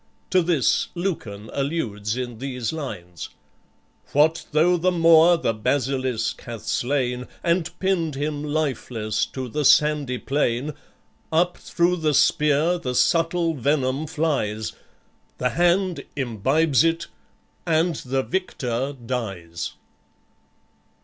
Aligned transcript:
To 0.31 0.41
this 0.41 0.87
Lucan 0.95 1.51
alludes 1.53 2.17
in 2.17 2.39
these 2.39 2.73
lines: 2.73 3.29
"What 4.13 4.47
though 4.51 4.75
the 4.75 4.89
Moor 4.91 5.37
the 5.37 5.53
basilisk 5.53 6.41
hath 6.41 6.65
slain, 6.65 7.27
And 7.43 7.69
pinned 7.77 8.15
him 8.15 8.43
lifeless 8.43 9.27
to 9.27 9.47
the 9.47 9.63
sandy 9.63 10.17
plain, 10.17 10.73
Up 11.31 11.55
through 11.55 11.97
the 11.97 12.15
spear 12.15 12.79
the 12.79 12.95
subtle 12.95 13.53
venom 13.53 14.07
flies, 14.07 14.73
The 15.37 15.49
hand 15.51 16.03
imbibes 16.15 16.83
it, 16.83 17.05
and 17.67 17.93
the 17.97 18.23
victor 18.23 18.93
dies." 19.05 19.73